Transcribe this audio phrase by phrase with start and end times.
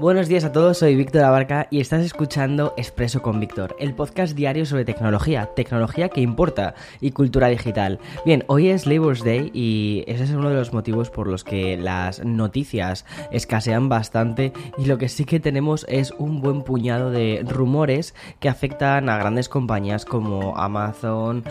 [0.00, 4.36] Buenos días a todos, soy Víctor Abarca y estás escuchando Expreso con Víctor, el podcast
[4.36, 7.98] diario sobre tecnología, tecnología que importa y cultura digital.
[8.24, 11.76] Bien, hoy es Labor's Day y ese es uno de los motivos por los que
[11.76, 17.44] las noticias escasean bastante y lo que sí que tenemos es un buen puñado de
[17.44, 21.42] rumores que afectan a grandes compañías como Amazon,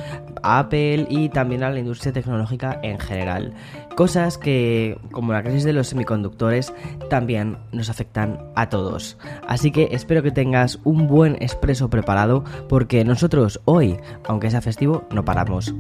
[0.42, 3.54] Apple y también a la industria tecnológica en general.
[3.98, 6.72] Cosas que, como la crisis de los semiconductores,
[7.10, 9.18] también nos afectan a todos.
[9.48, 15.04] Así que espero que tengas un buen expreso preparado porque nosotros hoy, aunque sea festivo,
[15.12, 15.74] no paramos.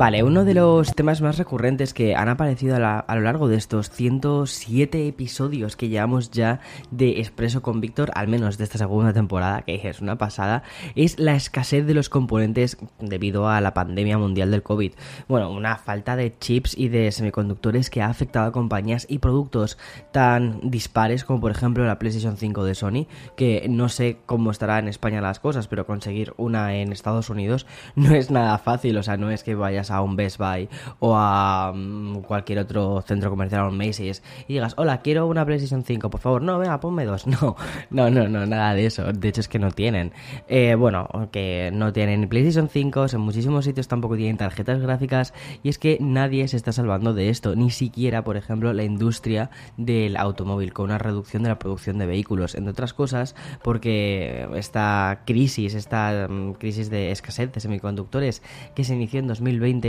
[0.00, 3.90] Vale, uno de los temas más recurrentes que han aparecido a, lo largo de estos
[3.90, 6.60] 107 episodios que llevamos ya
[6.90, 10.62] de Expreso con Víctor, al menos de esta segunda temporada, que es una pasada,
[10.94, 14.94] es la escasez de los componentes debido a la pandemia mundial del COVID.
[15.28, 19.76] Bueno, una falta de chips y de semiconductores que ha afectado a compañías y productos
[20.12, 24.78] tan dispares como por ejemplo la PlayStation 5 de Sony, que no sé cómo estará
[24.78, 29.02] en España las cosas, pero conseguir una en Estados Unidos no es nada fácil, o
[29.02, 33.30] sea, no es que vayas a un Best Buy o a mm, cualquier otro centro
[33.30, 36.80] comercial o un Macy's y digas, hola, quiero una PlayStation 5, por favor, no, venga,
[36.80, 37.26] ponme dos.
[37.40, 37.56] No,
[37.90, 39.12] no, no, no, nada de eso.
[39.12, 40.12] De hecho, es que no tienen.
[40.48, 45.68] Eh, bueno, que no tienen PlayStation 5, en muchísimos sitios tampoco tienen tarjetas gráficas y
[45.68, 50.16] es que nadie se está salvando de esto, ni siquiera, por ejemplo, la industria del
[50.16, 55.74] automóvil, con una reducción de la producción de vehículos, entre otras cosas, porque esta crisis,
[55.74, 58.42] esta mm, crisis de escasez de semiconductores
[58.74, 59.79] que se inició en 2020,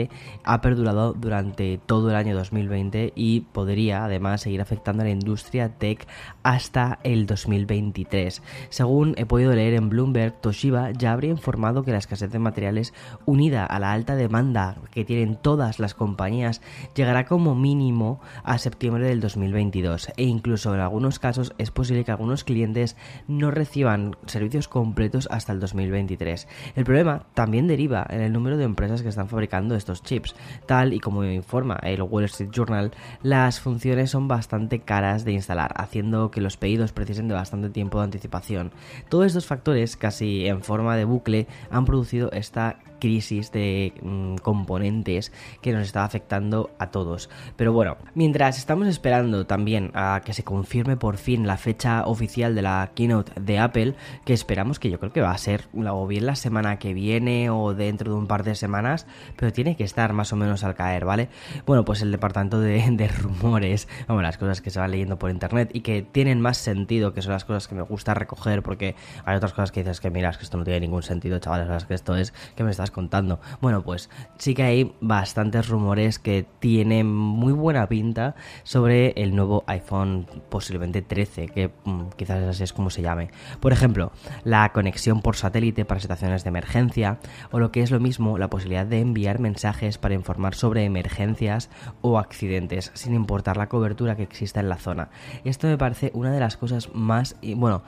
[0.44, 5.70] ha perdurado durante todo el año 2020 y podría además seguir afectando a la industria
[5.70, 6.08] tech
[6.44, 8.42] hasta el 2023.
[8.70, 12.94] Según he podido leer en Bloomberg, Toshiba ya habría informado que la escasez de materiales
[13.26, 16.62] unida a la alta demanda que tienen todas las compañías
[16.96, 22.12] llegará como mínimo a septiembre del 2022 e incluso en algunos casos es posible que
[22.12, 22.96] algunos clientes
[23.28, 26.48] no reciban servicios completos hasta el 2023.
[26.76, 30.36] El problema también deriva en el número de empresas que están fabricando estos chips.
[30.66, 35.74] Tal y como informa el Wall Street Journal, las funciones son bastante caras de instalar,
[35.76, 38.72] haciendo que los pedidos precisen de bastante tiempo de anticipación.
[39.10, 45.34] Todos estos factores, casi en forma de bucle, han producido esta crisis de mm, componentes
[45.62, 47.30] que nos está afectando a todos.
[47.58, 52.56] Pero bueno, mientras estamos esperando también a que se confirme por fin la fecha oficial
[52.56, 56.08] de la keynote de Apple, que esperamos que yo creo que va a ser o
[56.08, 59.84] bien la semana que viene o dentro de un par de semanas, pero tiene que
[59.84, 61.30] estar más o menos al caer, ¿vale?
[61.66, 65.32] Bueno, pues el departamento de, de rumores, vamos, las cosas que se van leyendo por
[65.32, 68.96] internet y que tienen más sentido, que son las cosas que me gusta recoger, porque
[69.26, 71.96] hay otras cosas que dices que miras que esto no tiene ningún sentido, chavales, que
[71.96, 73.40] esto es que me estás contando.
[73.62, 79.64] Bueno, pues sí que hay bastantes rumores que tienen muy buena pinta sobre el nuevo
[79.68, 83.30] iPhone, posiblemente 13, que mm, quizás así es como se llame.
[83.60, 84.12] Por ejemplo,
[84.44, 87.20] la conexión por satélite para situaciones de emergencia,
[87.52, 91.70] o lo que es lo mismo, la posibilidad de enviar mensajes para informar sobre emergencias
[92.02, 95.10] o accidentes, sin importar la cobertura que exista en la zona.
[95.44, 97.84] Esto me parece una de las cosas más, bueno,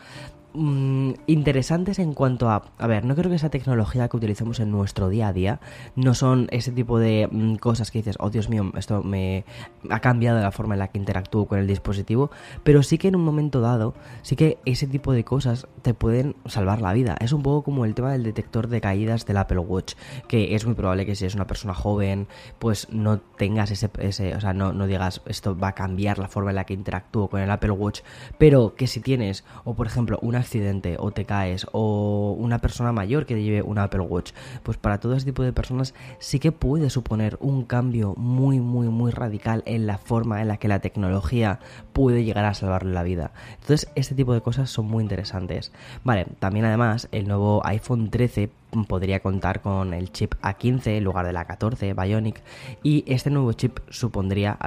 [0.56, 2.64] Mm, interesantes en cuanto a...
[2.78, 5.60] A ver, no creo que esa tecnología que utilizamos en nuestro día a día
[5.96, 9.46] no son ese tipo de mm, cosas que dices, oh Dios mío, esto me
[9.90, 12.30] ha cambiado la forma en la que interactúo con el dispositivo,
[12.64, 16.36] pero sí que en un momento dado, sí que ese tipo de cosas te pueden
[16.46, 17.16] salvar la vida.
[17.20, 19.96] Es un poco como el tema del detector de caídas del Apple Watch,
[20.28, 22.28] que es muy probable que si es una persona joven,
[22.60, 26.28] pues no tengas ese, ese o sea, no, no digas esto va a cambiar la
[26.28, 28.02] forma en la que interactúo con el Apple Watch,
[28.38, 32.92] pero que si tienes, o por ejemplo, una accidente o te caes o una persona
[32.92, 34.32] mayor que lleve un Apple Watch,
[34.64, 38.88] pues para todo ese tipo de personas sí que puede suponer un cambio muy muy
[38.90, 41.60] muy radical en la forma en la que la tecnología
[41.94, 43.34] puede llegar a salvarle la vida.
[43.60, 45.72] Entonces este tipo de cosas son muy interesantes.
[46.04, 51.26] Vale, también además el nuevo iPhone 13 podría contar con el chip A15 en lugar
[51.26, 52.42] de la 14 Bionic.
[52.82, 54.58] Y este nuevo chip supondría,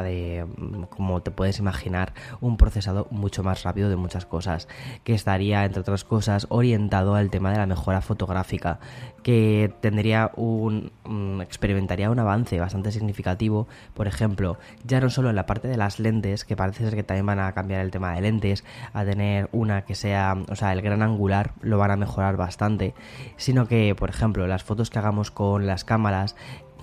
[0.91, 4.69] como te puedes imaginar, un procesado mucho más rápido de muchas cosas,
[5.05, 8.79] que estaría, entre otras cosas, orientado al tema de la mejora fotográfica,
[9.23, 15.37] que tendría un, mm, experimentaría un avance bastante significativo, por ejemplo, ya no solo en
[15.37, 18.15] la parte de las lentes, que parece ser que también van a cambiar el tema
[18.15, 21.97] de lentes, a tener una que sea, o sea, el gran angular lo van a
[21.97, 22.95] mejorar bastante,
[23.37, 26.37] sino que por ejemplo, las fotos que hagamos con las cámaras,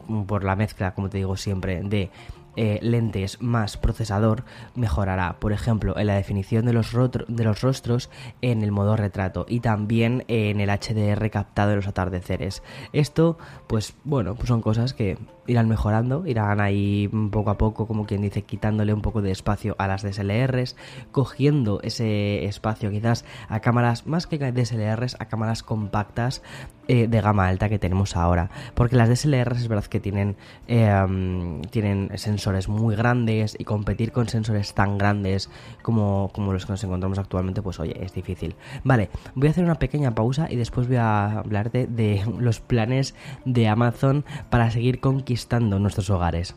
[0.08, 2.12] mm, por la mezcla, como te digo siempre, de
[2.56, 4.44] eh, lentes más procesador
[4.76, 8.10] mejorará, por ejemplo, en la definición de los, de rostros
[8.42, 12.62] en el modo retrato y también en el HDR captado en los atardeceres.
[12.92, 15.18] Esto, pues bueno, pues son cosas que
[15.48, 19.76] irán mejorando, irán ahí poco a poco, como quien dice, quitándole un poco de espacio
[19.80, 20.76] a las DSLRs,
[21.12, 26.42] cogiendo ese espacio quizás a cámaras, más que DSLRs, a cámaras compactas
[26.88, 28.50] eh, de gama alta que tenemos ahora.
[28.74, 30.36] Porque las DSLRs es verdad que tienen,
[30.68, 35.50] eh, tienen sensores muy grandes y competir con sensores tan grandes
[35.82, 38.56] como, como los que nos encontramos actualmente, pues oye, es difícil.
[38.84, 43.16] Vale, voy a hacer una pequeña pausa y después voy a hablarte de los planes
[43.46, 46.56] de Amazon para seguir conquistando nuestros hogares.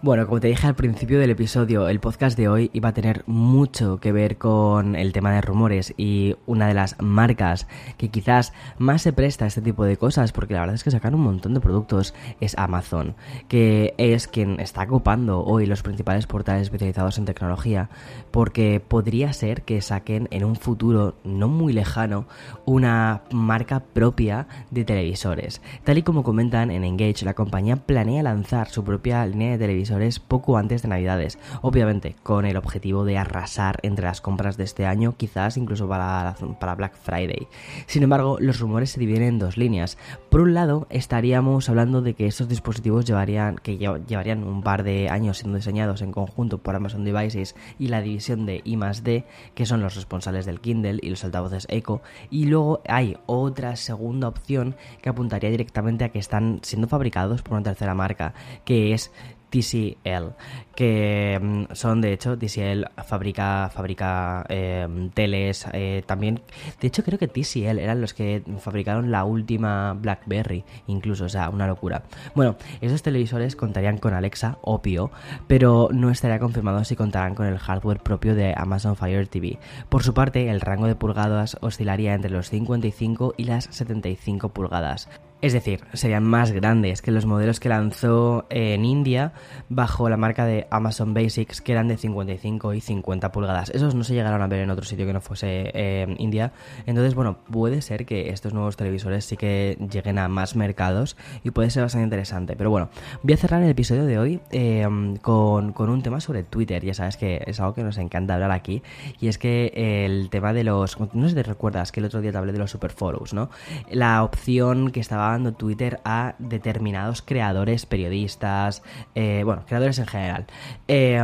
[0.00, 3.24] Bueno, como te dije al principio del episodio, el podcast de hoy iba a tener
[3.26, 7.66] mucho que ver con el tema de rumores y una de las marcas
[7.96, 10.92] que quizás más se presta a este tipo de cosas, porque la verdad es que
[10.92, 13.16] sacan un montón de productos, es Amazon,
[13.48, 17.90] que es quien está ocupando hoy los principales portales especializados en tecnología,
[18.30, 22.28] porque podría ser que saquen en un futuro no muy lejano
[22.66, 25.60] una marca propia de televisores.
[25.82, 29.87] Tal y como comentan en Engage, la compañía planea lanzar su propia línea de televisores
[30.26, 34.86] poco antes de Navidades, obviamente con el objetivo de arrasar entre las compras de este
[34.86, 37.48] año, quizás incluso para, para Black Friday.
[37.86, 39.98] Sin embargo, los rumores se dividen en dos líneas.
[40.30, 45.08] Por un lado, estaríamos hablando de que estos dispositivos llevarían, que llevarían un par de
[45.08, 49.24] años siendo diseñados en conjunto por Amazon Devices y la división de I+D,
[49.54, 54.28] que son los responsables del Kindle y los altavoces Echo, y luego hay otra segunda
[54.28, 58.34] opción que apuntaría directamente a que están siendo fabricados por una tercera marca,
[58.64, 59.12] que es
[59.50, 60.34] TCL,
[60.74, 66.40] que mm, son de hecho, TCL fabrica, fabrica em, teles, eh, también,
[66.80, 71.50] de hecho creo que TCL eran los que fabricaron la última BlackBerry, incluso, o sea,
[71.50, 72.02] una locura.
[72.34, 75.10] Bueno, esos televisores contarían con Alexa, obvio,
[75.46, 79.58] pero no estaría confirmado si contarán con el hardware propio de Amazon Fire TV.
[79.88, 85.08] Por su parte, el rango de pulgadas oscilaría entre los 55 y las 75 pulgadas.
[85.40, 89.32] Es decir, serían más grandes que los modelos que lanzó en India
[89.68, 93.70] bajo la marca de Amazon Basics, que eran de 55 y 50 pulgadas.
[93.70, 96.52] Esos no se llegaron a ver en otro sitio que no fuese eh, India.
[96.86, 101.52] Entonces, bueno, puede ser que estos nuevos televisores sí que lleguen a más mercados y
[101.52, 102.56] puede ser bastante interesante.
[102.56, 102.88] Pero bueno,
[103.22, 106.84] voy a cerrar el episodio de hoy em, con, con, un tema sobre Twitter.
[106.84, 108.82] Ya sabes que es algo que nos encanta hablar aquí.
[109.20, 109.72] Y es que
[110.04, 110.98] el tema de los...
[110.98, 113.50] No sé si te recuerdas que el otro día te hablé de los superfollows, ¿no?
[113.88, 118.82] La opción que estaba dando Twitter a determinados creadores, periodistas,
[119.14, 120.46] eh, bueno, creadores en general,
[120.86, 121.20] eh,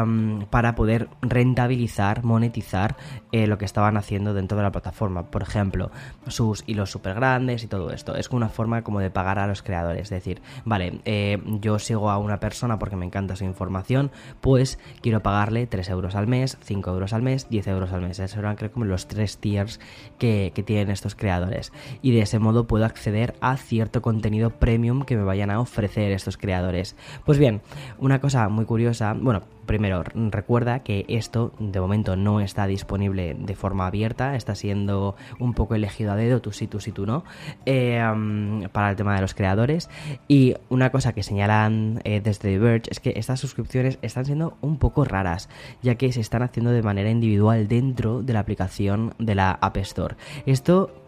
[0.51, 2.97] para poder rentabilizar, monetizar
[3.33, 5.31] eh, lo que estaban haciendo dentro de la plataforma.
[5.31, 5.91] Por ejemplo,
[6.27, 8.17] sus hilos súper grandes y todo esto.
[8.17, 10.03] Es una forma como de pagar a los creadores.
[10.03, 11.01] Es decir, vale,
[11.61, 14.11] yo sigo a una persona porque me encanta su información,
[14.41, 18.19] pues quiero pagarle 3 euros al mes, 5 euros al mes, 10 euros al mes.
[18.19, 19.81] Esos eran creo como los tres tiers
[20.19, 21.73] que, que tienen estos creadores.
[22.03, 23.57] Y de ese modo puedo acceder a
[24.03, 26.97] contenido premium que me vayan a ofrecer estos creadores.
[27.25, 27.63] Pues bien,
[27.99, 33.55] una cosa muy curiosa, bueno, primero recuerda que esto de momento no está disponible de
[33.55, 37.25] forma abierta, está siendo un poco elegido a dedo, tú sí, tú sí, tú no,
[37.67, 38.03] eh,
[38.73, 39.89] para el tema de los creadores.
[40.29, 44.57] Y una cosa que señalan eh, desde The Verge es que estas suscripciones están siendo
[44.61, 45.49] un poco raras,
[45.83, 49.77] ya que se están haciendo de manera individual dentro de la aplicación de la App
[49.79, 50.17] Store.
[50.47, 51.04] Esto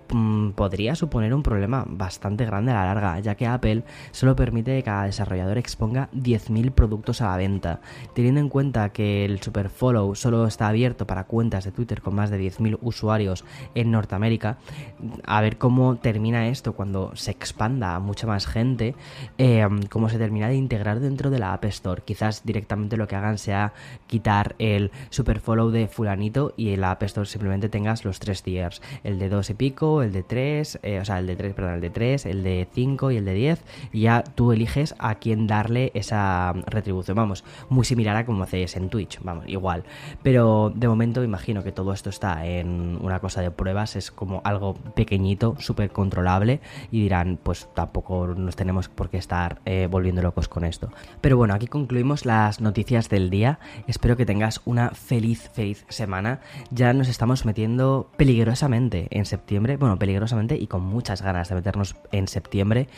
[0.54, 4.82] podría suponer un problema bastante grande a la larga, ya que Apple solo permite que
[4.82, 7.80] cada desarrollador exponga 10.000 productos a la venta.
[8.14, 12.30] Teniendo en cuenta que el Superfollow solo está abierto para cuentas de Twitter con más
[12.30, 14.58] de 10.000 usuarios en Norteamérica,
[15.24, 18.94] a ver cómo termina esto cuando se expanda a mucha más gente,
[19.38, 22.02] eh, cómo se termina de integrar dentro de la App Store.
[22.04, 23.72] Quizás directamente lo que hagan sea
[24.06, 28.82] quitar el Superfollow de fulanito y en la App Store simplemente tengas los tres tiers,
[29.04, 31.74] el de 2 y pico, el de 3, eh, o sea, el de 3, perdón,
[31.74, 35.16] el de 3, el de 5 y el de 10, y ya tú eliges a
[35.16, 37.16] quién darle esa retribución.
[37.16, 39.84] Vamos, muy similar a como haces en Twitch, vamos, igual.
[40.22, 44.40] Pero de momento imagino que todo esto está en una cosa de pruebas, es como
[44.44, 46.60] algo pequeñito, súper controlable,
[46.90, 50.90] y dirán, pues tampoco nos tenemos por qué estar eh, volviendo locos con esto.
[51.20, 53.58] Pero bueno, aquí concluimos las noticias del día.
[53.86, 56.40] Espero que tengas una feliz, feliz semana.
[56.70, 61.94] Ya nos estamos metiendo peligrosamente en septiembre bueno, peligrosamente y con muchas ganas de meternos
[62.10, 62.88] en septiembre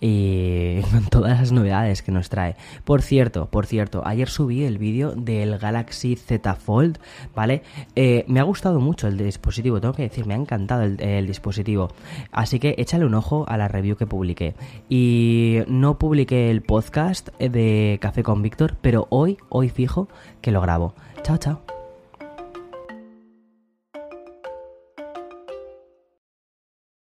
[0.00, 2.56] y con todas las novedades que nos trae.
[2.84, 6.98] Por cierto, por cierto, ayer subí el vídeo del Galaxy Z Fold,
[7.34, 7.62] ¿vale?
[7.96, 11.26] Eh, me ha gustado mucho el dispositivo, tengo que decir, me ha encantado el, el
[11.26, 11.88] dispositivo.
[12.32, 14.54] Así que échale un ojo a la review que publiqué.
[14.88, 20.08] Y no publiqué el podcast de Café con Víctor, pero hoy, hoy fijo
[20.40, 20.94] que lo grabo.
[21.22, 21.77] Chao, chao.